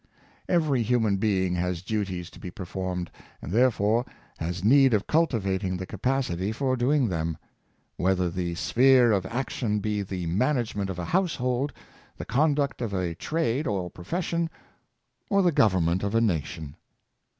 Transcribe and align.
Every 0.49 0.81
human 0.81 1.17
being 1.17 1.53
has 1.57 1.83
duties 1.83 2.31
to 2.31 2.39
be 2.39 2.49
per 2.49 2.65
formed, 2.65 3.11
and, 3.39 3.51
therefore, 3.51 4.03
has 4.39 4.63
need 4.63 4.95
of 4.95 5.05
cultivating 5.05 5.77
the 5.77 5.85
capacity 5.85 6.51
for 6.51 6.75
doing 6.75 7.07
them; 7.07 7.37
whether 7.97 8.31
the 8.31 8.55
sphere 8.55 9.11
of 9.11 9.27
action 9.27 9.77
be 9.77 10.01
the 10.01 10.25
management 10.25 10.89
of 10.89 10.97
a 10.97 11.05
household, 11.05 11.71
the 12.17 12.25
conduct 12.25 12.81
of 12.81 12.93
a 12.95 13.13
trade 13.13 13.67
or 13.67 13.91
profession, 13.91 14.49
or 15.29 15.43
the 15.43 15.51
government 15.51 16.01
of 16.01 16.15
a 16.15 16.21
nation. 16.21 16.77